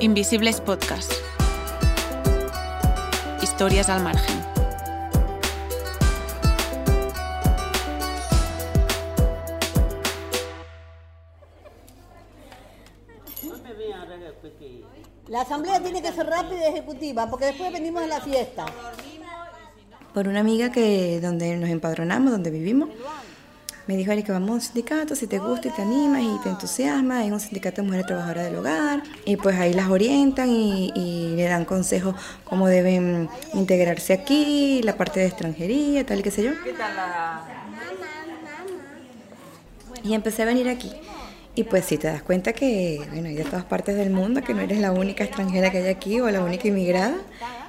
[0.00, 1.12] Invisibles Podcast.
[3.42, 4.40] Historias al margen.
[15.28, 18.64] La asamblea tiene que ser rápida y ejecutiva porque después venimos a la fiesta.
[20.14, 22.88] Por una amiga que donde nos empadronamos, donde vivimos,
[23.90, 26.48] me dijo que vamos a un sindicato, si te gusta y te animas y te
[26.48, 30.92] entusiasma, es un sindicato de mujeres trabajadoras del hogar, y pues ahí las orientan y,
[30.94, 36.30] y, le dan consejos cómo deben integrarse aquí, la parte de extranjería, tal y qué
[36.30, 36.52] sé yo.
[36.62, 37.42] ¿Qué tal la...
[40.04, 40.92] Y empecé a venir aquí.
[41.56, 44.54] Y pues si te das cuenta que, bueno, hay de todas partes del mundo, que
[44.54, 47.16] no eres la única extranjera que hay aquí o la única inmigrada,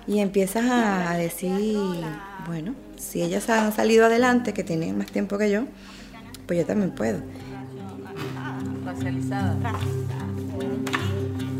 [0.06, 1.58] y empiezas a decir,
[2.46, 5.64] bueno, si ellas han salido adelante, que tienen más tiempo que yo,
[6.52, 7.18] pues yo también puedo.
[8.86, 9.56] Racializada.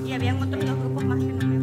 [0.06, 1.60] Y habían otros dos grupos más que no me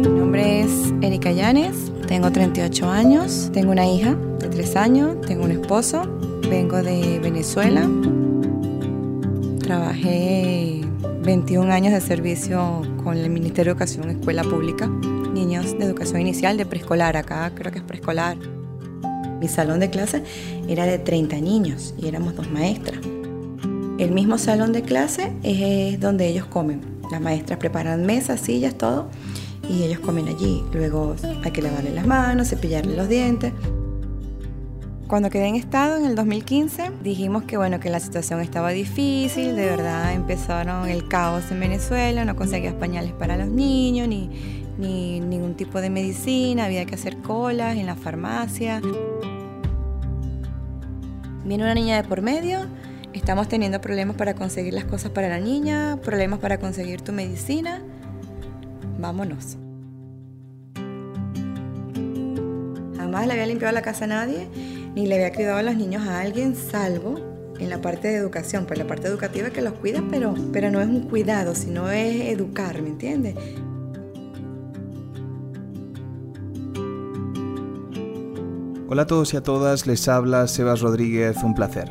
[0.00, 5.44] Mi nombre es Erika Llanes, tengo 38 años, tengo una hija de 3 años, tengo
[5.44, 6.02] un esposo,
[6.50, 7.88] vengo de Venezuela,
[9.60, 10.80] trabajé
[11.22, 14.90] 21 años de servicio con el Ministerio de Educación Escuela Pública,
[15.78, 18.36] de educación inicial de preescolar, acá creo que es preescolar.
[19.40, 20.22] Mi salón de clase
[20.68, 23.00] era de 30 niños y éramos dos maestras.
[23.98, 26.80] El mismo salón de clase es donde ellos comen.
[27.10, 29.08] Las maestras preparan mesas, sillas, todo,
[29.68, 30.62] y ellos comen allí.
[30.72, 33.52] Luego hay que lavarle las manos, cepillarle los dientes.
[35.06, 39.54] Cuando quedé en estado en el 2015, dijimos que bueno, que la situación estaba difícil,
[39.54, 45.20] de verdad empezaron el caos en Venezuela, no conseguía pañales para los niños, ni, ni
[45.20, 48.80] ningún tipo de medicina, había que hacer colas en la farmacia.
[51.44, 52.60] Viene una niña de por medio,
[53.12, 57.82] estamos teniendo problemas para conseguir las cosas para la niña, problemas para conseguir tu medicina.
[58.98, 59.58] Vámonos.
[62.96, 64.48] Jamás le había limpiado la casa a nadie,
[64.94, 67.20] ni le había cuidado a los niños a alguien, salvo
[67.58, 70.80] en la parte de educación, pues la parte educativa que los cuida, pero, pero no
[70.80, 73.36] es un cuidado, sino es educar, ¿me entiendes?
[78.94, 81.90] Hola a todos y a todas, les habla Sebas Rodríguez, un placer.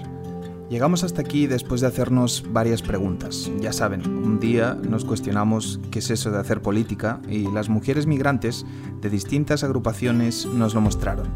[0.70, 3.52] Llegamos hasta aquí después de hacernos varias preguntas.
[3.60, 8.08] Ya saben, un día nos cuestionamos qué es eso de hacer política y las mujeres
[8.08, 8.66] migrantes
[9.02, 11.28] de distintas agrupaciones nos lo mostraron.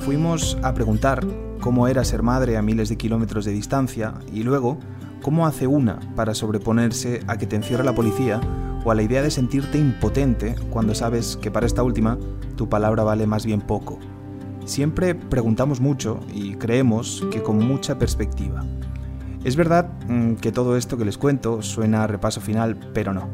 [0.00, 1.26] Fuimos a preguntar
[1.60, 4.78] cómo era ser madre a miles de kilómetros de distancia y luego
[5.22, 8.38] cómo hace una para sobreponerse a que te encierre la policía
[8.84, 12.18] o a la idea de sentirte impotente cuando sabes que para esta última
[12.54, 13.98] tu palabra vale más bien poco.
[14.70, 18.64] Siempre preguntamos mucho y creemos que con mucha perspectiva.
[19.42, 19.90] Es verdad
[20.40, 23.28] que todo esto que les cuento suena a repaso final, pero no.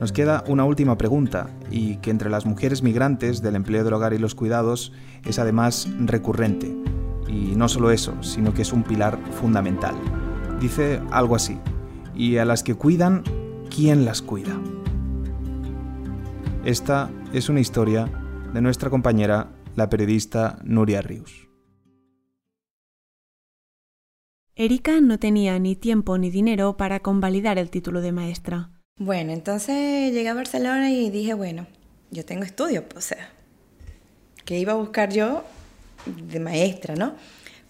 [0.00, 4.14] Nos queda una última pregunta y que entre las mujeres migrantes del empleo del hogar
[4.14, 4.90] y los cuidados
[5.24, 6.76] es además recurrente.
[7.28, 9.94] Y no solo eso, sino que es un pilar fundamental.
[10.60, 11.56] Dice algo así,
[12.16, 13.22] y a las que cuidan,
[13.72, 14.58] ¿quién las cuida?
[16.64, 18.10] Esta es una historia
[18.52, 21.48] de nuestra compañera la periodista Nuria Rius.
[24.56, 28.70] Erika no tenía ni tiempo ni dinero para convalidar el título de maestra.
[28.96, 31.66] Bueno, entonces llegué a Barcelona y dije, bueno,
[32.12, 33.30] yo tengo estudio, o sea,
[34.44, 35.42] ¿qué iba a buscar yo
[36.06, 37.14] de maestra, no?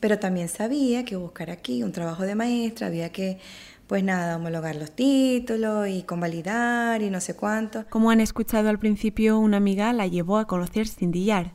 [0.00, 3.38] Pero también sabía que buscar aquí un trabajo de maestra había que,
[3.86, 7.86] pues nada, homologar los títulos y convalidar y no sé cuánto.
[7.88, 11.54] Como han escuchado al principio, una amiga la llevó a conocer Sindillar,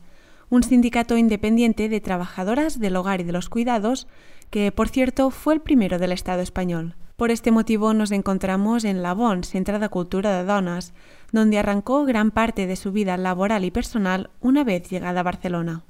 [0.49, 4.07] un sindicato independiente de trabajadoras del hogar y de los cuidados,
[4.49, 6.95] que por cierto fue el primero del Estado español.
[7.15, 10.93] Por este motivo nos encontramos en la BON, Centrada Cultura de Donas,
[11.31, 15.84] donde arrancó gran parte de su vida laboral y personal una vez llegada a Barcelona.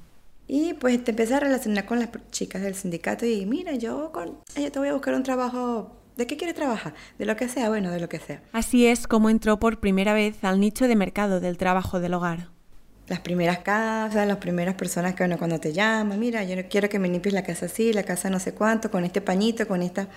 [0.48, 4.38] Y pues te empecé a relacionar con las chicas del sindicato y mira, yo, con,
[4.56, 6.92] yo te voy a buscar un trabajo ¿De qué quieres trabajar?
[7.18, 8.42] De lo que sea, bueno, de lo que sea.
[8.52, 12.48] Así es como entró por primera vez al nicho de mercado del trabajo del hogar
[13.10, 16.88] las primeras casas, las primeras personas que bueno, cuando te llaman, mira, yo no quiero
[16.88, 19.82] que me limpies la casa así, la casa no sé cuánto, con este pañito, con
[19.82, 20.08] esta...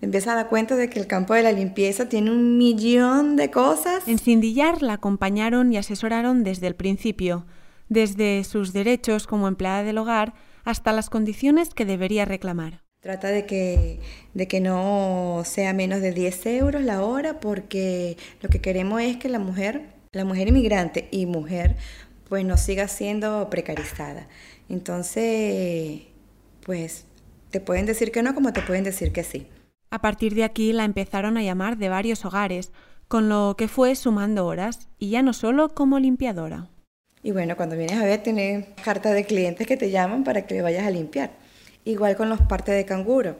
[0.00, 3.52] Empieza a dar cuenta de que el campo de la limpieza tiene un millón de
[3.52, 4.08] cosas.
[4.08, 7.46] En Cindillar la acompañaron y asesoraron desde el principio,
[7.88, 10.34] desde sus derechos como empleada del hogar
[10.64, 12.82] hasta las condiciones que debería reclamar.
[12.98, 14.00] Trata de que,
[14.34, 19.16] de que no sea menos de 10 euros la hora porque lo que queremos es
[19.18, 21.76] que la mujer, la mujer inmigrante y mujer
[22.32, 24.26] pues no siga siendo precarizada.
[24.70, 26.00] Entonces,
[26.64, 27.04] pues
[27.50, 29.46] te pueden decir que no como te pueden decir que sí.
[29.90, 32.72] A partir de aquí la empezaron a llamar de varios hogares,
[33.06, 36.70] con lo que fue sumando horas, y ya no solo como limpiadora.
[37.22, 40.54] Y bueno, cuando vienes a ver, tienes carta de clientes que te llaman para que
[40.54, 41.32] le vayas a limpiar.
[41.84, 43.36] Igual con los partes de canguro.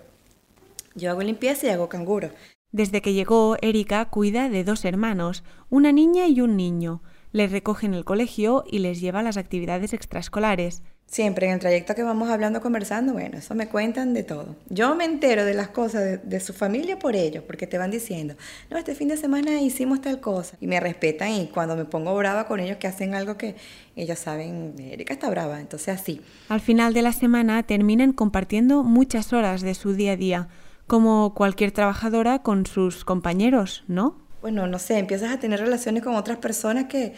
[0.94, 2.28] Yo hago limpieza y hago canguro.
[2.72, 7.00] Desde que llegó, Erika cuida de dos hermanos, una niña y un niño.
[7.32, 10.82] Les recoge en el colegio y les lleva a las actividades extraescolares.
[11.06, 14.56] Siempre en el trayecto que vamos hablando, conversando, bueno, eso me cuentan de todo.
[14.68, 17.90] Yo me entero de las cosas de, de, su familia por ellos, porque te van
[17.90, 18.34] diciendo,
[18.70, 20.56] no, este fin de semana hicimos tal cosa.
[20.60, 23.56] Y me respetan y cuando me pongo brava con ellos que hacen algo que
[23.96, 26.20] ellos saben, Erika está brava, entonces así.
[26.48, 30.48] Al final de la semana terminan compartiendo muchas horas de su día a día,
[30.86, 34.22] como cualquier trabajadora con sus compañeros, ¿no?
[34.42, 37.14] Bueno, no sé, empiezas a tener relaciones con otras personas que,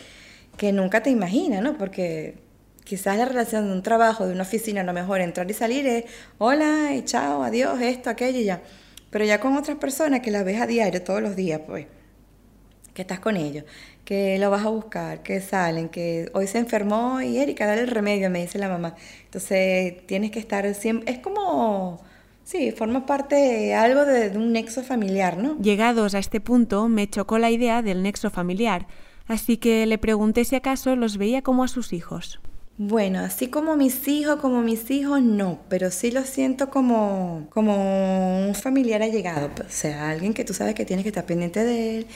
[0.58, 1.78] que nunca te imaginas, ¿no?
[1.78, 2.34] Porque
[2.84, 5.86] quizás la relación de un trabajo, de una oficina, a lo mejor entrar y salir
[5.86, 6.04] es
[6.38, 8.62] hola y chao, adiós, esto, aquello y ya.
[9.10, 11.86] Pero ya con otras personas que las ves a diario, todos los días, pues,
[12.92, 13.64] que estás con ellos,
[14.04, 17.88] que lo vas a buscar, que salen, que hoy se enfermó y Erika, dale el
[17.88, 18.96] remedio, me dice la mamá.
[19.24, 22.02] Entonces tienes que estar siempre, es como...
[22.44, 25.56] Sí, forma parte de algo de, de un nexo familiar, ¿no?
[25.58, 28.86] Llegados a este punto, me chocó la idea del nexo familiar,
[29.26, 32.40] así que le pregunté si acaso los veía como a sus hijos.
[32.76, 38.48] Bueno, así como mis hijos, como mis hijos, no, pero sí lo siento como, como
[38.48, 41.98] un familiar allegado, o sea, alguien que tú sabes que tienes que estar pendiente de
[41.98, 42.06] él,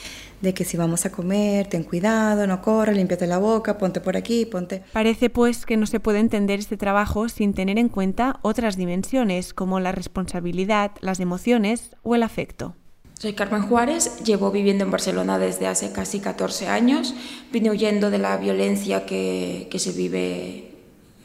[0.41, 4.17] de que si vamos a comer, ten cuidado, no corras, límpiate la boca, ponte por
[4.17, 4.83] aquí, ponte...
[4.91, 9.53] Parece pues que no se puede entender este trabajo sin tener en cuenta otras dimensiones
[9.53, 12.75] como la responsabilidad, las emociones o el afecto.
[13.19, 17.13] Soy Carmen Juárez, llevo viviendo en Barcelona desde hace casi 14 años.
[17.51, 20.71] Vine huyendo de la violencia que, que, se vive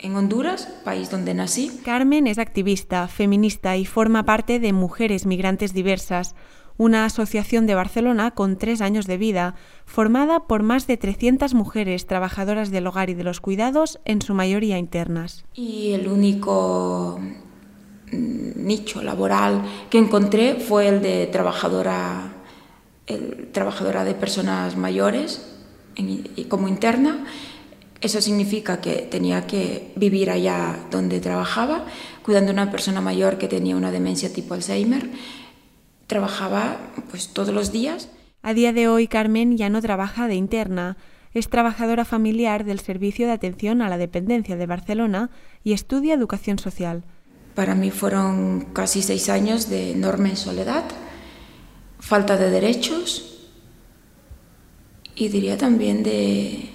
[0.00, 1.70] en Honduras, país donde nací.
[1.84, 6.34] Carmen es activista, feminista y forma parte de Mujeres Migrantes Diversas,
[6.78, 9.54] una asociación de Barcelona con tres años de vida,
[9.86, 14.34] formada por más de 300 mujeres trabajadoras del hogar y de los cuidados, en su
[14.34, 15.44] mayoría internas.
[15.54, 17.20] Y el único
[18.10, 22.32] nicho laboral que encontré fue el de trabajadora,
[23.06, 25.50] el, trabajadora de personas mayores
[26.48, 27.24] como interna.
[28.00, 31.86] Eso significa que tenía que vivir allá donde trabajaba,
[32.22, 35.10] cuidando a una persona mayor que tenía una demencia tipo Alzheimer.
[36.06, 36.76] Trabajaba
[37.10, 38.10] pues todos los días.
[38.42, 40.98] A día de hoy Carmen ya no trabaja de interna,
[41.32, 45.30] es trabajadora familiar del Servicio de Atención a la Dependencia de Barcelona
[45.64, 47.04] y estudia educación social.
[47.54, 50.84] Para mí fueron casi seis años de enorme soledad,
[52.00, 53.48] falta de derechos
[55.14, 56.70] y diría también de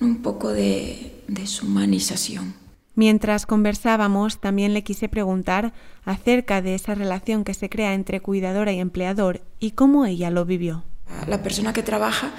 [0.00, 2.54] un poco de deshumanización.
[2.96, 5.72] Mientras conversábamos, también le quise preguntar
[6.04, 10.44] acerca de esa relación que se crea entre cuidadora y empleador y cómo ella lo
[10.44, 10.82] vivió.
[11.28, 12.32] La persona que trabaja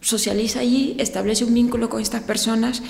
[0.00, 2.82] socializa allí, establece un vínculo con estas personas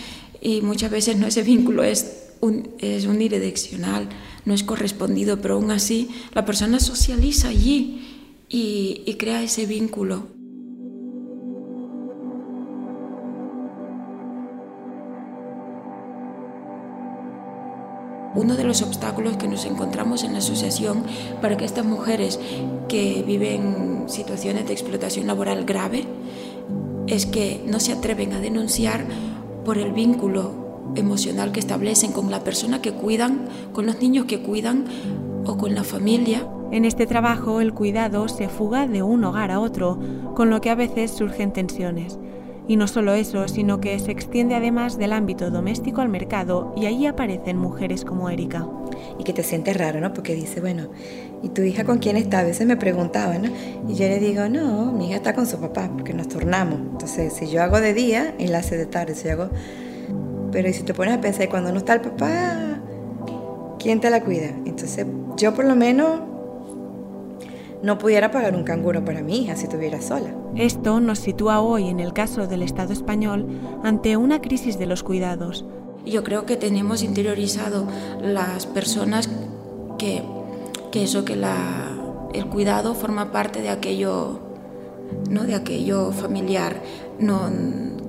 [0.43, 4.09] y muchas veces no ese vínculo es un, es unidireccional,
[4.45, 10.35] no es correspondido, pero aún así la persona socializa allí y, y crea ese vínculo.
[18.35, 21.05] Uno de los obstáculos que nos encontramos en la asociación
[21.41, 22.41] para que estas mujeres
[22.89, 26.05] que viven situaciones de explotación laboral grave
[27.07, 29.05] es que no se atreven a denunciar
[29.65, 30.64] por el vínculo
[30.95, 34.85] emocional que establecen con la persona que cuidan, con los niños que cuidan
[35.47, 36.47] o con la familia.
[36.71, 39.99] En este trabajo el cuidado se fuga de un hogar a otro,
[40.35, 42.19] con lo que a veces surgen tensiones.
[42.67, 46.87] Y no solo eso, sino que se extiende además del ámbito doméstico al mercado y
[46.87, 48.67] ahí aparecen mujeres como Erika.
[49.19, 50.15] Y que te sientes raro, ¿no?
[50.15, 50.89] Porque dice, bueno,
[51.43, 52.39] ¿y tu hija con quién está?
[52.39, 53.51] A veces me preguntaba, ¿no?
[53.87, 56.81] Y yo le digo, no, mi hija está con su papá, porque nos tornamos.
[56.81, 59.15] Entonces, si yo hago de día, él hace de tarde.
[59.15, 59.51] Si yo hago
[60.55, 62.79] pero si te pones a pensar, cuando no está el papá,
[63.81, 64.51] ¿quién te la cuida?
[64.65, 65.05] Entonces,
[65.37, 66.21] yo por lo menos
[67.83, 70.33] no pudiera pagar un canguro para mi hija si estuviera sola.
[70.55, 73.49] Esto nos sitúa hoy, en el caso del Estado español,
[73.83, 75.65] ante una crisis de los cuidados.
[76.07, 77.89] Yo creo que tenemos interiorizado
[78.23, 79.29] las personas
[79.99, 80.23] que,
[80.93, 81.97] que eso, que la,
[82.33, 84.39] el cuidado forma parte de aquello,
[85.29, 85.43] ¿no?
[85.43, 86.81] de aquello familiar.
[87.19, 87.51] No,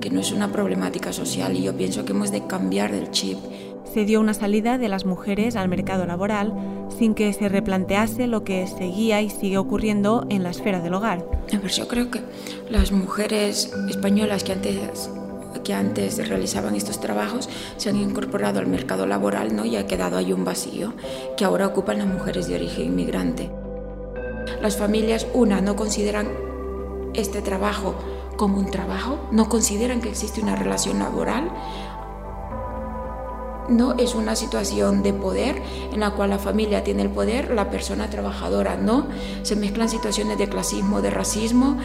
[0.06, 3.38] que no es una problemática social y yo pienso que hemos de cambiar el chip.
[3.92, 6.54] Se dio una salida de las mujeres al mercado laboral
[6.96, 11.28] sin que se replantease lo que seguía y sigue ocurriendo en la esfera del hogar.
[11.76, 12.20] Yo creo que
[12.70, 15.10] las mujeres españolas que antes
[15.64, 19.64] que antes realizaban estos trabajos se han incorporado al mercado laboral ¿no?
[19.64, 20.92] y ha quedado ahí un vacío
[21.36, 23.50] que ahora ocupan las mujeres de origen inmigrante.
[24.62, 26.28] las familias, una, no consideran
[27.14, 27.96] este trabajo
[28.36, 31.50] como un trabajo, no consideran que existe una relación laboral,
[33.68, 35.60] no es una situación de poder
[35.92, 39.06] en la cual la familia tiene el poder, la persona trabajadora no,
[39.42, 41.76] se mezclan situaciones de clasismo, de racismo.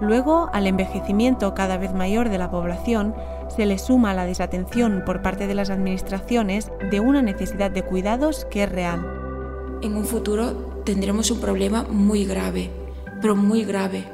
[0.00, 3.14] Luego, al envejecimiento cada vez mayor de la población,
[3.48, 8.44] se le suma la desatención por parte de las administraciones de una necesidad de cuidados
[8.50, 9.78] que es real.
[9.82, 12.70] En un futuro tendremos un problema muy grave,
[13.20, 14.04] pero muy grave,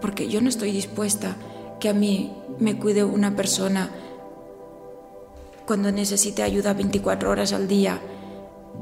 [0.00, 1.36] porque yo no estoy dispuesta
[1.78, 3.90] que a mí me cuide una persona
[5.66, 8.00] cuando necesite ayuda 24 horas al día,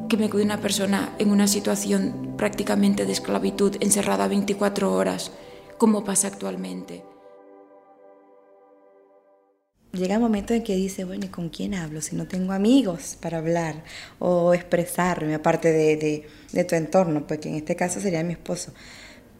[0.08, 5.30] que me cuide una persona en una situación prácticamente de esclavitud, encerrada 24 horas,
[5.76, 7.04] como pasa actualmente.
[9.92, 12.00] Llega un momento en que dice, bueno, ¿y con quién hablo?
[12.02, 13.84] Si no tengo amigos para hablar
[14.18, 18.72] o expresarme, aparte de, de, tu entorno, pues en este caso sería mi esposo.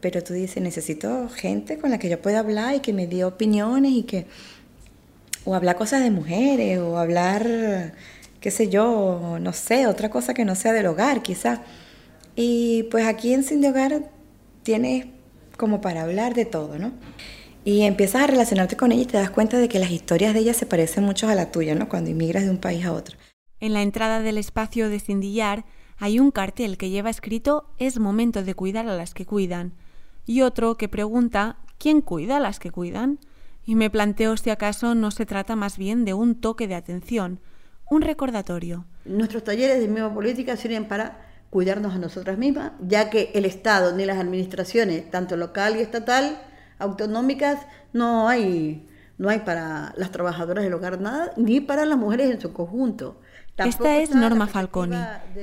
[0.00, 3.24] Pero tú dices, necesito gente con la que yo pueda hablar y que me dé
[3.24, 4.26] opiniones y que
[5.44, 7.94] o hablar cosas de mujeres, o hablar,
[8.40, 11.60] qué sé yo, no sé, otra cosa que no sea del hogar, quizás.
[12.36, 14.10] Y pues aquí en Sin de Hogar
[14.62, 15.06] tienes
[15.56, 16.92] como para hablar de todo, ¿no?
[17.64, 20.40] Y empiezas a relacionarte con ella y te das cuenta de que las historias de
[20.40, 21.88] ella se parecen mucho a la tuya, ¿no?
[21.88, 23.16] Cuando inmigras de un país a otro.
[23.60, 25.64] En la entrada del espacio de Cindillar
[25.96, 29.72] hay un cartel que lleva escrito Es momento de cuidar a las que cuidan
[30.28, 33.18] y otro que pregunta ¿Quién cuida a las que cuidan?
[33.64, 37.38] y me planteo si acaso no se trata más bien de un toque de atención,
[37.90, 38.86] un recordatorio.
[39.04, 41.20] Nuestros talleres de misma política sirven para
[41.50, 46.40] cuidarnos a nosotras mismas, ya que el Estado ni las administraciones, tanto local y estatal,
[46.78, 52.30] autonómicas, no hay, no hay para las trabajadoras del hogar nada, ni para las mujeres
[52.30, 53.20] en su conjunto.
[53.58, 54.96] Esta es Norma Falconi.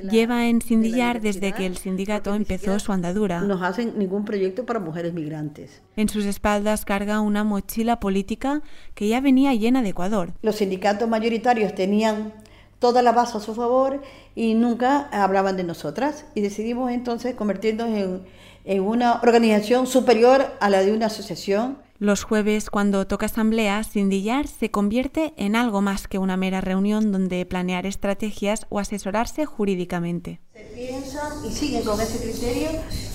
[0.09, 3.41] Lleva en Sindillar desde que el sindicato empezó su andadura.
[3.41, 5.81] No hacen ningún proyecto para mujeres migrantes.
[5.95, 8.61] En sus espaldas carga una mochila política
[8.93, 10.33] que ya venía llena de Ecuador.
[10.41, 12.33] Los sindicatos mayoritarios tenían
[12.79, 14.01] toda la base a su favor
[14.35, 18.21] y nunca hablaban de nosotras y decidimos entonces convertirnos en,
[18.65, 24.47] en una organización superior a la de una asociación los jueves, cuando toca asamblea, Sindillar
[24.47, 30.41] se convierte en algo más que una mera reunión donde planear estrategias o asesorarse jurídicamente.
[30.53, 32.67] Se piensa y sigue con ese criterio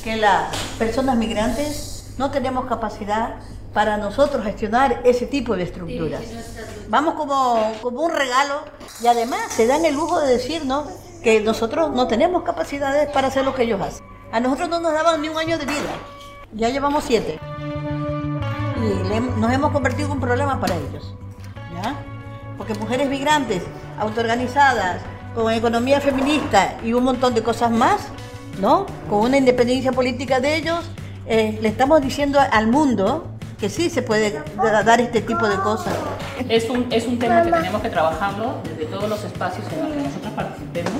[0.03, 3.41] que las personas migrantes no tenemos capacidad
[3.75, 6.23] para nosotros gestionar ese tipo de estructuras.
[6.89, 8.63] Vamos como, como un regalo
[9.03, 10.89] y además se dan el lujo de decirnos
[11.23, 14.10] que nosotros no tenemos capacidades para hacer lo que ellos hacen.
[14.33, 15.91] A nosotros no nos daban ni un año de vida,
[16.53, 17.41] ya llevamos siete
[18.77, 21.15] y nos hemos convertido en un problema para ellos.
[21.83, 21.97] ¿ya?
[22.57, 23.63] Porque mujeres migrantes,
[23.99, 25.03] autoorganizadas,
[25.35, 28.03] con economía feminista y un montón de cosas más,
[28.61, 28.87] ¿no?
[29.09, 30.79] Con una independencia política de ellos,
[31.27, 33.27] eh, le estamos diciendo al mundo
[33.59, 35.95] que sí se puede dar este tipo de cosas.
[36.49, 39.93] Es un, es un tema que tenemos que trabajarlo desde todos los espacios en los
[39.93, 40.93] que nosotros participemos.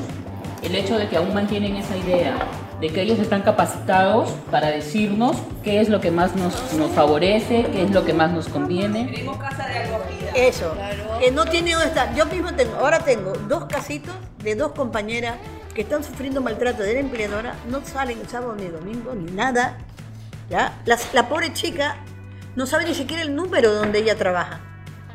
[0.63, 2.35] El hecho de que aún mantienen esa idea
[2.81, 7.67] de que ellos están capacitados para decirnos qué es lo que más nos, nos favorece,
[7.73, 9.07] qué es lo que más nos conviene.
[9.13, 10.31] Tenemos casa de acogida.
[10.35, 10.75] Eso,
[11.21, 12.15] que no tiene dónde estar.
[12.15, 15.37] Yo mismo tengo, ahora tengo dos casitos de dos compañeras
[15.75, 19.79] que están sufriendo maltrato de la empleadora, no salen sábado ni domingo ni nada.
[20.49, 20.73] ¿ya?
[20.87, 21.97] La, la pobre chica
[22.57, 24.61] no sabe ni siquiera el número donde ella trabaja,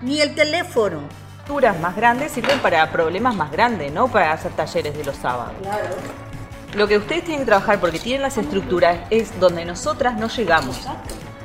[0.02, 1.00] ni el teléfono
[1.46, 4.08] estructuras más grandes sirven para problemas más grandes, ¿no?
[4.08, 5.54] Para hacer talleres de los sábados.
[5.62, 6.25] Claro.
[6.74, 10.82] Lo que ustedes tienen que trabajar porque tienen las estructuras es donde nosotras no llegamos.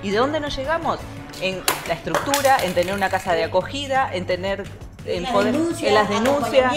[0.03, 0.99] ¿Y de dónde no llegamos?
[1.41, 4.65] En la estructura, en tener una casa de acogida, en tener
[5.07, 6.73] en, poder, en las denuncias.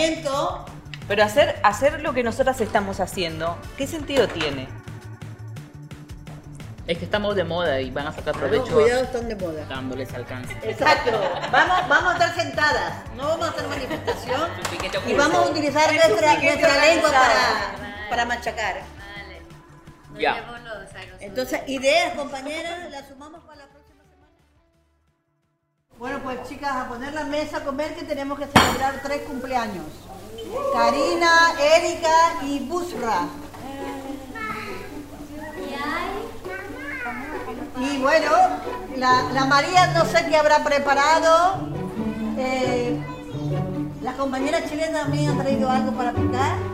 [1.08, 4.68] Pero hacer, hacer lo que nosotras estamos haciendo, ¿qué sentido tiene?
[6.88, 8.74] Es que estamos de moda y van a sacar provecho.
[8.74, 9.66] cuidado, están de moda.
[9.66, 10.54] Dándoles alcance.
[10.64, 11.12] Exacto.
[11.52, 14.50] Vamos, vamos a estar sentadas, no vamos a hacer manifestación.
[15.08, 18.82] y vamos a utilizar nuestra, nuestra lengua para para machacar.
[18.98, 19.42] Vale.
[20.20, 20.46] Ya.
[21.20, 24.32] Entonces, ideas, compañeras, las sumamos para la próxima semana.
[25.98, 29.86] Bueno, pues chicas, a poner la mesa a comer que tenemos que celebrar tres cumpleaños.
[30.74, 33.28] Karina, Erika y Busra.
[37.80, 38.30] Y bueno,
[38.98, 41.68] la, la, María no sé qué habrá preparado.
[42.38, 43.04] Eh,
[44.02, 46.73] las compañeras chilenas también han traído algo para picar.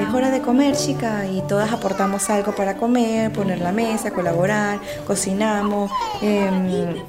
[0.00, 4.78] Es hora de comer, chica, y todas aportamos algo para comer, poner la mesa, colaborar,
[5.06, 5.90] cocinamos,
[6.20, 7.02] em,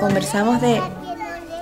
[0.00, 0.80] conversamos de,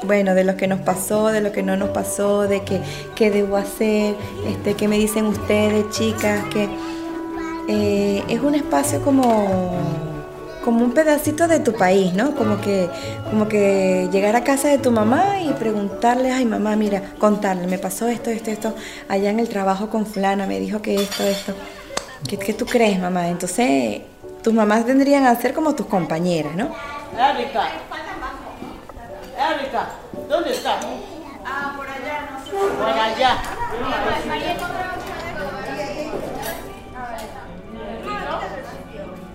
[0.05, 2.81] bueno, de lo que nos pasó, de lo que no nos pasó, de qué,
[3.15, 4.17] qué debo hacer,
[4.47, 6.69] este, qué me dicen ustedes, chicas, que
[7.69, 10.03] eh, es un espacio como
[10.65, 12.35] como un pedacito de tu país, ¿no?
[12.35, 12.89] Como que,
[13.31, 17.79] como que llegar a casa de tu mamá y preguntarle, ay mamá, mira, contarle, me
[17.79, 18.75] pasó esto, esto, esto,
[19.09, 21.53] allá en el trabajo con fulana, me dijo que esto, esto.
[22.29, 23.29] ¿Qué, qué tú crees, mamá?
[23.29, 24.03] Entonces,
[24.43, 26.71] tus mamás tendrían a ser como tus compañeras, ¿no?
[27.19, 27.69] Erika.
[29.51, 29.89] Erika,
[30.29, 30.79] ¿dónde está?
[31.45, 32.51] Ah, por allá, no sé.
[32.51, 33.33] Por allá.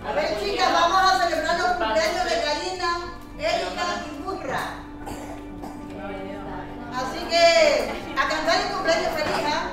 [0.07, 2.89] A ver, chicas, vamos a celebrar los cumpleaños de Karina,
[3.37, 4.63] Erika y Burra.
[6.95, 7.45] Así que,
[8.17, 9.63] a cantar el cumpleaños feliz, ¿ah?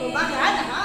[0.00, 0.79] Con más ganas, ¿ah?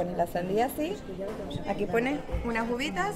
[0.00, 0.96] Pones la sandía así,
[1.68, 3.14] aquí pones unas uvitas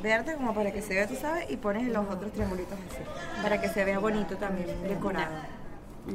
[0.00, 3.02] verdes como para que se vea, tú sabes, y pones los otros triangulitos así,
[3.42, 5.34] para que se vea bonito también, decorado.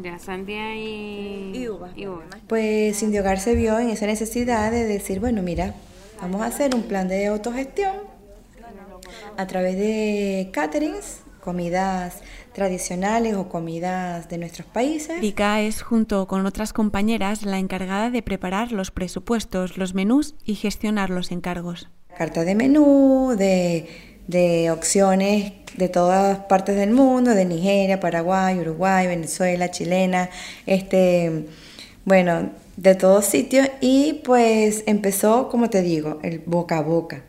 [0.01, 1.89] Ya, sandía y, Y uva.
[1.97, 2.23] y uva.
[2.47, 5.73] Pues Cindy Hogar se vio en esa necesidad de decir, bueno, mira,
[6.21, 7.97] vamos a hacer un plan de autogestión
[9.35, 12.21] a través de caterings, comidas
[12.53, 15.17] tradicionales o comidas de nuestros países.
[15.19, 20.55] Erika es, junto con otras compañeras, la encargada de preparar los presupuestos, los menús y
[20.55, 21.87] gestionar los encargos.
[22.17, 23.87] Carta de menú, de,
[24.27, 30.29] de opciones de todas partes del mundo, de Nigeria, Paraguay, Uruguay, Venezuela, chilena,
[30.65, 31.45] este,
[32.05, 37.23] bueno, de todos sitios y pues empezó, como te digo, el boca a boca.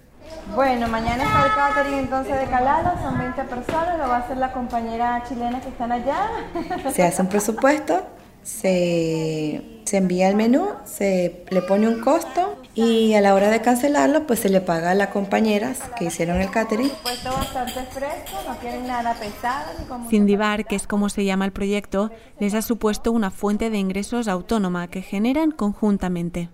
[0.54, 4.36] Bueno, mañana está el catering entonces de Calala, son 20 personas, lo va a hacer
[4.36, 6.30] la compañera chilena que están allá.
[6.94, 8.06] Se hace un presupuesto,
[8.42, 13.60] se, se envía el menú, se le pone un costo y a la hora de
[13.60, 16.90] cancelarlo pues se le paga a las compañeras que hicieron el catering.
[17.02, 20.08] Puesto bastante fresco, no quieren nada pesado ni como...
[20.08, 24.28] Cindibar, que es como se llama el proyecto, les ha supuesto una fuente de ingresos
[24.28, 26.50] autónoma que generan conjuntamente.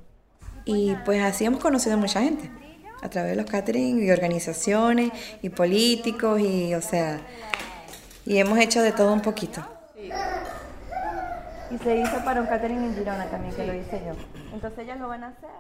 [0.64, 2.50] Y pues así hemos conocido a mucha gente,
[3.02, 5.10] a través de los catering y organizaciones
[5.42, 7.20] y políticos y o sea,
[8.24, 9.62] y hemos hecho de todo un poquito.
[11.70, 14.12] Y se hizo para un catering en Girona también, que lo hice yo.
[14.52, 15.50] Entonces ellas lo van a hacer.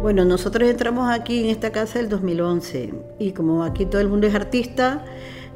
[0.00, 4.26] Bueno, nosotros entramos aquí en esta casa el 2011 y como aquí todo el mundo
[4.26, 5.04] es artista,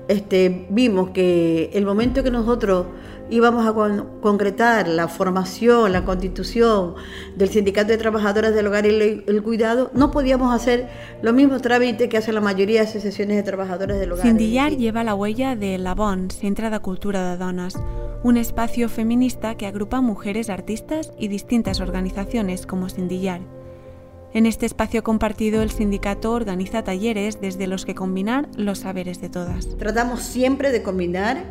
[0.09, 2.87] este, vimos que el momento que nosotros
[3.31, 6.95] íbamos a con- concretar la formación, la constitución
[7.37, 10.89] del Sindicato de Trabajadoras del Hogar y el, Cuidado, no podíamos hacer
[11.23, 14.27] los mismos trámites que hacen la mayoría de asociaciones de trabajadoras del hogar.
[14.27, 17.75] Cindillar lleva la huella de La Bon, de Cultura de Dones,
[18.23, 23.41] un espacio feminista que agrupa mujeres artistas y distintas organizaciones como Cindillar.
[24.35, 29.29] En este espacio compartido, el sindicato organiza talleres desde los que combinar los saberes de
[29.29, 29.77] todas.
[29.77, 31.45] Tratamos siempre de combinar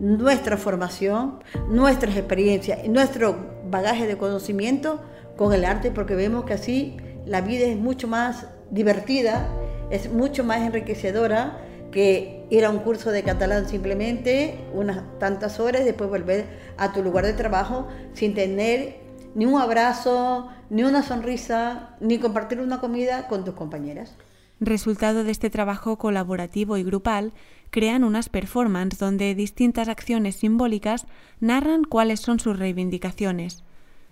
[0.00, 1.38] nuestra formación,
[1.70, 5.00] nuestras experiencias nuestro bagaje de conocimiento
[5.38, 9.48] con el arte porque vemos que así la vida es mucho más divertida,
[9.90, 15.86] es mucho más enriquecedora que ir a un curso de catalán simplemente unas tantas horas
[15.86, 16.44] después volver
[16.76, 19.05] a tu lugar de trabajo sin tener
[19.36, 24.16] ni un abrazo, ni una sonrisa, ni compartir una comida con tus compañeras.
[24.60, 27.34] Resultado de este trabajo colaborativo y grupal,
[27.68, 31.06] crean unas performances donde distintas acciones simbólicas
[31.38, 33.62] narran cuáles son sus reivindicaciones.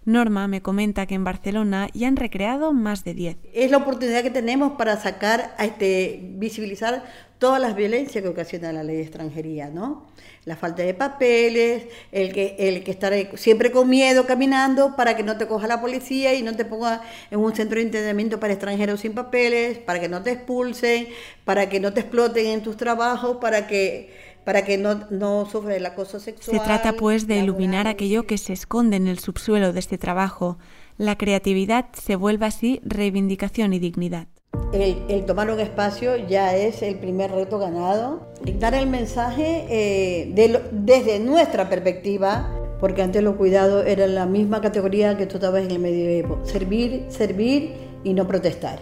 [0.04, 3.38] Norma me comenta que en Barcelona ya han recreado más de 10.
[3.54, 7.02] Es la oportunidad que tenemos para sacar, a este, visibilizar
[7.38, 10.06] todas las violencias que ocasiona la ley de extranjería, ¿no?
[10.44, 15.22] La falta de papeles, el que, el que estar siempre con miedo caminando para que
[15.22, 18.52] no te coja la policía y no te ponga en un centro de internamiento para
[18.52, 21.08] extranjeros sin papeles, para que no te expulsen,
[21.44, 25.74] para que no te exploten en tus trabajos, para que para que no, no sufra
[25.74, 26.58] el acoso sexual.
[26.58, 30.58] Se trata pues de iluminar aquello que se esconde en el subsuelo de este trabajo.
[30.98, 34.28] La creatividad se vuelve así reivindicación y dignidad.
[34.72, 38.26] El, tomar un espacio ya es el primer reto ganado.
[38.58, 45.16] Dar el mensaje eh, desde nuestra perspectiva, porque antes los cuidados eran la misma categoría
[45.16, 46.40] que tú estabas en el medioevo.
[46.44, 48.80] Servir, servir y no protestar.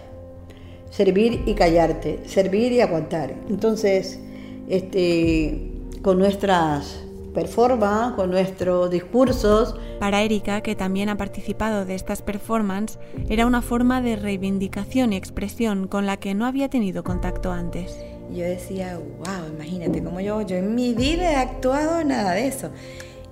[0.91, 2.21] Servir y callarte.
[2.27, 3.35] Servir y aguantar.
[3.49, 4.19] Entonces,
[4.69, 9.75] este, con nuestras performance, con nuestros discursos.
[9.99, 15.17] Para Erika, que también ha participado de estas performances, era una forma de reivindicación y
[15.17, 17.97] expresión con la que no había tenido contacto antes.
[18.31, 22.71] Yo decía, wow, imagínate como yo, yo en mi vida he actuado nada de eso.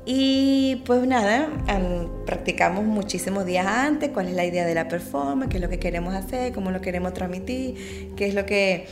[0.06, 1.48] Y pues nada,
[2.24, 5.78] practicamos muchísimos días antes cuál es la idea de la performance, qué es lo que
[5.78, 8.86] queremos hacer, cómo lo queremos transmitir, qué es lo que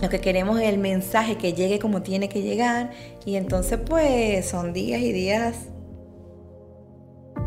[0.00, 2.90] lo que queremos es el mensaje que llegue como tiene que llegar
[3.24, 5.56] y entonces pues son días y días.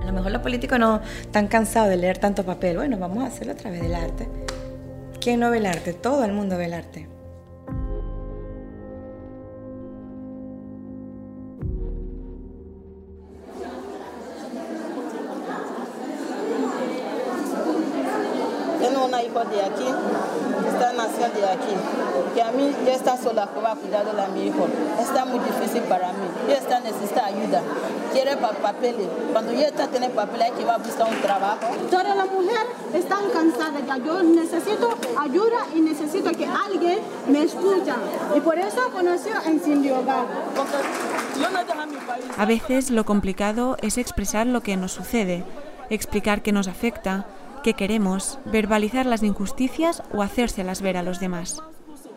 [0.02, 2.78] A lo mejor los políticos no están cansados de leer tanto papel.
[2.78, 4.28] Bueno, vamos a hacerlo a través del arte.
[5.20, 5.94] ¿Quién no ve el arte?
[5.94, 7.08] Todo el mundo ve el arte.
[23.92, 24.68] Va a mi hijo.
[25.00, 26.26] Está muy difícil para mí.
[26.48, 27.62] Yo está necesita ayuda.
[28.14, 29.08] Quiere papeles.
[29.32, 31.60] Cuando yo está tener papeles hay que va a buscar un trabajo.
[31.90, 33.98] Todas las mujeres están cansadas ya.
[33.98, 37.92] Yo necesito ayuda y necesito que alguien me escuche.
[38.36, 40.26] Y por eso conoció en Sin Hogar.
[42.38, 45.44] A veces lo complicado es expresar lo que nos sucede,
[45.90, 47.26] explicar qué nos afecta,
[47.64, 51.62] qué queremos, verbalizar las injusticias o hacérselas ver a los demás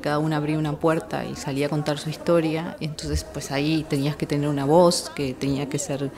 [0.05, 3.87] cada una abría una puerta y salía a contar su historia, y entonces pues ahí
[3.89, 6.11] tenías que tener una voz que tenía que ser,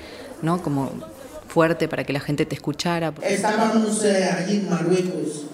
[0.43, 0.61] ¿no?
[0.61, 0.91] Como
[1.47, 3.15] fuerte para que la gente te escuchara.
[3.23, 5.45] Estábamos eh, allí en Marruecos.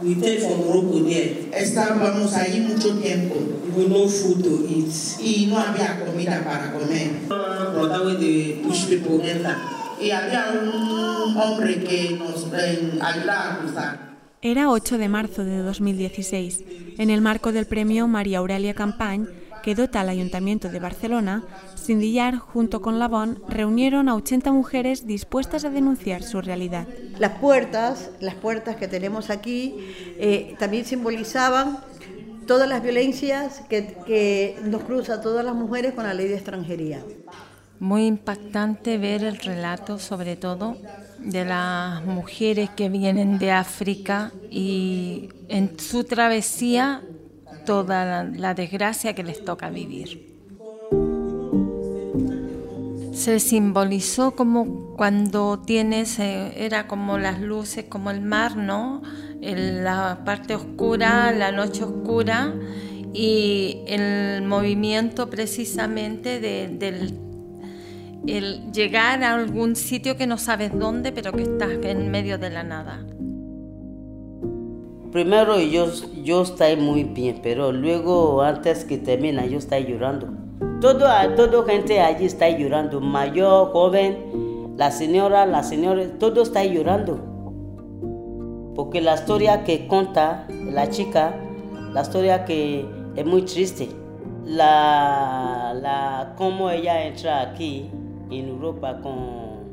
[0.00, 3.34] We Estábamos allí mucho tiempo.
[3.76, 4.92] We no food to eat.
[5.20, 7.10] Y no había comida para comer.
[10.00, 14.13] Y había un hombre que nos eh, ayudaba a cruzar.
[14.46, 16.64] Era 8 de marzo de 2016.
[16.98, 19.26] En el marco del premio María Aurelia Campañ,
[19.62, 21.44] que dota al Ayuntamiento de Barcelona,
[21.76, 26.86] Sindillar, junto con Labón, reunieron a 80 mujeres dispuestas a denunciar su realidad.
[27.18, 29.76] Las puertas, las puertas que tenemos aquí,
[30.18, 31.78] eh, también simbolizaban
[32.46, 36.34] todas las violencias que, que nos cruza a todas las mujeres con la ley de
[36.34, 37.02] extranjería.
[37.84, 40.78] Muy impactante ver el relato, sobre todo
[41.18, 47.02] de las mujeres que vienen de África y en su travesía
[47.66, 50.34] toda la, desgracia que les toca vivir.
[53.12, 59.02] Se simbolizó como cuando tienes, eh, era como las luces, como el mar, ¿no?
[59.42, 62.54] la parte oscura, la noche oscura
[63.12, 67.23] y el movimiento precisamente del
[68.26, 72.50] el llegar a algún sitio que no sabes dónde, pero que estás en medio de
[72.50, 73.04] la nada.
[75.12, 75.86] Primero yo,
[76.24, 80.28] yo estoy muy bien, pero luego antes que termina yo estoy llorando.
[80.80, 81.06] Todo,
[81.36, 87.20] todo gente allí está llorando, mayor, joven, la señora, la señora, todo está llorando.
[88.74, 91.34] Porque la historia que cuenta la chica,
[91.92, 92.84] la historia que
[93.14, 93.88] es muy triste,
[94.44, 97.88] la, la cómo ella entra aquí,
[98.30, 99.64] en Europa con,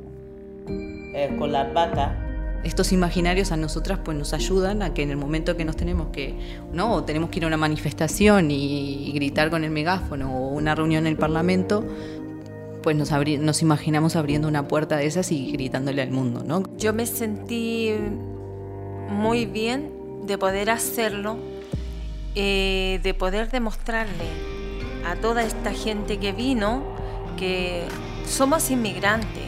[0.68, 2.18] eh, con la vaca.
[2.64, 6.10] Estos imaginarios a nosotras pues nos ayudan a que en el momento que nos tenemos
[6.10, 6.36] que,
[6.72, 7.04] ¿no?
[7.04, 11.14] tenemos que ir a una manifestación y, gritar con el megáfono o una reunión en
[11.14, 11.84] el Parlamento,
[12.84, 16.64] pues nos, nos imaginamos abriendo una puerta de esas y gritándole al mundo, ¿no?
[16.78, 17.94] Yo me sentí
[19.10, 19.92] muy bien
[20.24, 21.38] de poder hacerlo,
[22.36, 24.26] eh, de poder demostrarle
[25.06, 26.84] a toda esta gente que vino
[27.38, 27.86] que
[28.32, 29.44] somos inmigrantes,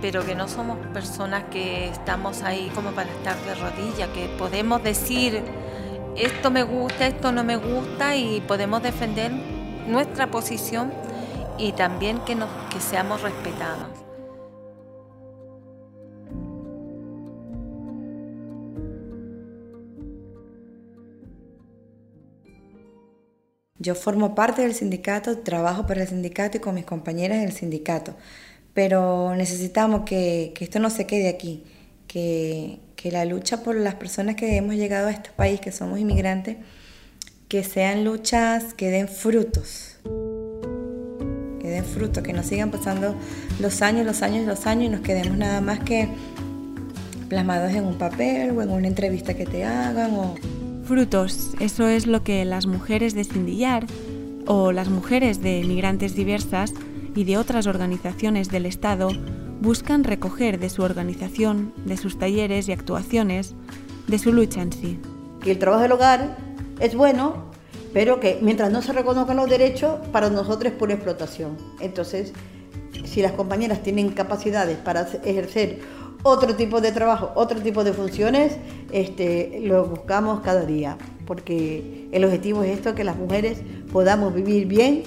[0.00, 4.82] pero que no somos personas que estamos ahí como para estar de rodillas, que podemos
[4.82, 5.42] decir
[6.16, 10.92] esto me gusta, esto no me gusta y podemos defender nuestra posición
[11.58, 14.03] y también que, nos, que seamos respetados.
[23.84, 28.14] Yo formo parte del sindicato, trabajo para el sindicato y con mis compañeras del sindicato,
[28.72, 31.62] pero necesitamos que, esto no se quede aquí,
[32.08, 35.98] que, que la lucha por las personas que hemos llegado a este país, que somos
[35.98, 36.56] inmigrantes,
[37.46, 39.98] que sean luchas que den frutos.
[41.60, 43.14] que den fruto, que no sigan pasando
[43.60, 46.08] los años, los años, los años y nos quedemos nada más que
[47.28, 50.36] plasmados en un papel o en una entrevista que te hagan o...
[50.84, 53.86] Frutos, eso es lo que las mujeres de Sindillar
[54.46, 56.74] o las mujeres de migrantes diversas
[57.14, 59.08] y de otras organizaciones del Estado
[59.62, 63.54] buscan recoger de su organización, de sus talleres y actuaciones,
[64.08, 65.00] de su lucha en sí.
[65.42, 66.36] Que el trabajo del hogar
[66.78, 67.46] es bueno,
[67.94, 71.56] pero que mientras no se reconozcan los derechos, para nosotros es pura explotación.
[71.80, 72.34] Entonces,
[73.06, 75.80] si las compañeras tienen capacidades para ejercer
[76.24, 78.56] otro tipo de trabajo, otro tipo de funciones,
[78.90, 83.58] este, lo buscamos cada día, porque el objetivo es esto, que las mujeres
[83.92, 85.02] podamos vivir bien,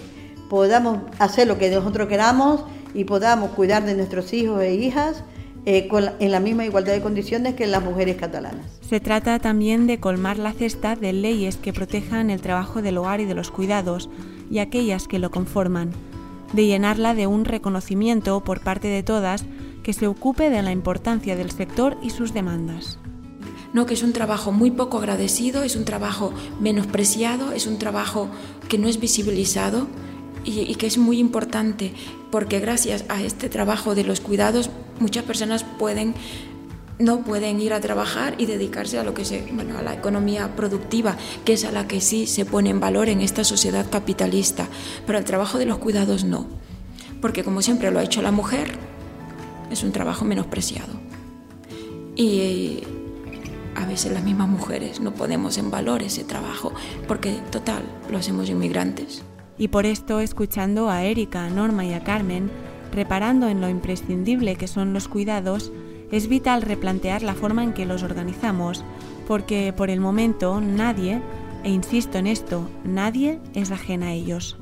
[0.48, 5.24] podamos hacer lo que nosotros queramos y podamos cuidar de nuestros hijos e hijas
[5.66, 8.80] eh, en la misma igualdad de condiciones que las mujeres catalanas.
[8.88, 13.22] Se trata también de colmar la cesta de leyes que protejan el trabajo del hogar
[13.22, 14.08] y de los cuidados
[14.52, 15.90] y aquellas que lo conforman,
[16.54, 19.46] de llenarla de un reconocimiento por parte de todas
[19.88, 22.98] que se ocupe de la importancia del sector y sus demandas.
[23.72, 28.28] No, que es un trabajo muy poco agradecido, es un trabajo menospreciado, es un trabajo
[28.68, 29.88] que no es visibilizado
[30.44, 31.94] y, que es muy importante
[32.32, 36.16] porque gracias a este trabajo de los cuidados muchas personas pueden
[37.00, 40.54] no pueden ir a trabajar y dedicarse a lo que se, bueno, a la economía
[40.58, 44.68] productiva, que es a la que sí se pone en valor en esta sociedad capitalista,
[45.06, 46.46] pero el trabajo de los cuidados no,
[47.22, 48.97] porque como siempre lo ha hecho la mujer,
[49.72, 50.94] es un trabajo menospreciado.
[52.16, 52.84] Y
[53.76, 56.74] a veces las mismas mujeres no podemos en valor ese trabajo,
[57.08, 59.24] porque total, lo hacemos inmigrantes.
[59.58, 62.50] Y por esto, escuchando a Erika, a Norma y a Carmen,
[62.92, 65.72] reparando en lo imprescindible que son los cuidados,
[66.12, 68.84] es vital replantear la forma en que los organizamos,
[69.28, 71.22] porque por el momento nadie,
[71.64, 74.58] e insisto en esto, nadie es ajena a ellos.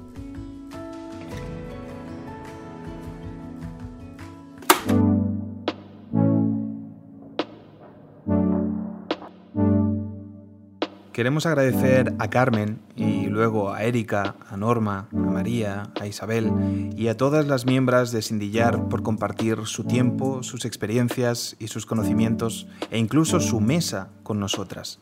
[11.15, 16.51] Queremos agradecer a Carmen y luego a Erika, a Norma, a María, a Isabel
[16.97, 21.85] y a todas las miembros de Sindillar por compartir su tiempo, sus experiencias y sus
[21.85, 24.99] conocimientos e incluso su mesa con nosotras.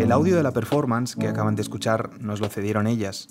[0.00, 3.28] El audio de la performance que acaban de escuchar nos lo cedieron ellas.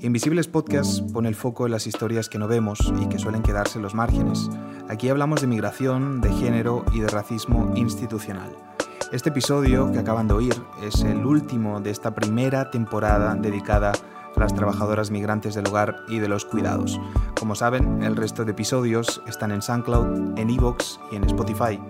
[0.00, 3.78] Invisibles Podcast pone el foco en las historias que no vemos y que suelen quedarse
[3.78, 4.50] en los márgenes.
[4.88, 8.69] Aquí hablamos de migración, de género y de racismo institucional.
[9.12, 14.40] Este episodio que acaban de oír es el último de esta primera temporada dedicada a
[14.40, 17.00] las trabajadoras migrantes del hogar y de los cuidados.
[17.36, 21.80] Como saben, el resto de episodios están en SoundCloud, en Evox y en Spotify.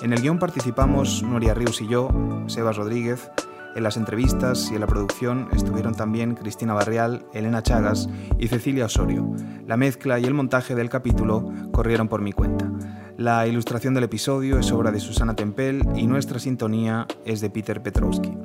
[0.00, 2.08] En el guion participamos Nuria Ríos y yo,
[2.46, 3.32] Sebas Rodríguez.
[3.74, 8.84] En las entrevistas y en la producción estuvieron también Cristina Barrial, Elena Chagas y Cecilia
[8.84, 9.28] Osorio.
[9.66, 12.70] La mezcla y el montaje del capítulo corrieron por mi cuenta.
[13.16, 17.80] La ilustración del episodio es obra de Susana Tempel y nuestra sintonía es de Peter
[17.80, 18.36] Petrowski.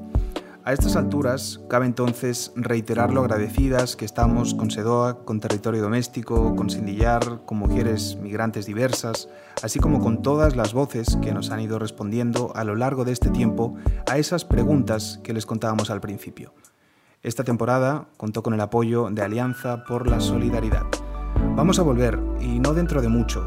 [0.64, 6.56] A estas alturas, cabe entonces reiterar lo agradecidas que estamos con SEDOA, con Territorio Doméstico,
[6.56, 9.28] con Sindillar, con mujeres migrantes diversas,
[9.64, 13.14] así como con todas las voces que nos han ido respondiendo a lo largo de
[13.14, 13.76] este tiempo
[14.08, 16.54] a esas preguntas que les contábamos al principio.
[17.24, 20.86] Esta temporada contó con el apoyo de Alianza por la Solidaridad.
[21.60, 23.46] Vamos a volver, y no dentro de mucho.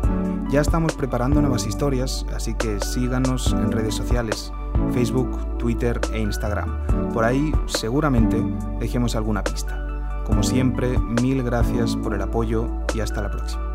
[0.51, 4.53] Ya estamos preparando nuevas historias, así que síganos en redes sociales,
[4.92, 7.09] Facebook, Twitter e Instagram.
[7.14, 8.37] Por ahí seguramente
[8.79, 10.22] dejemos alguna pista.
[10.27, 13.72] Como siempre, mil gracias por el apoyo y hasta la próxima.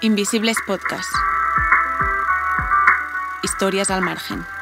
[0.00, 1.33] Invisibles Podcast.
[3.44, 4.53] Historias al margen.